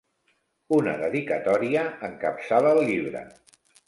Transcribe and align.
Una 0.77 0.93
dedicatòria 1.01 1.83
encapçala 2.07 2.73
el 2.79 2.81
llibre. 2.89 3.23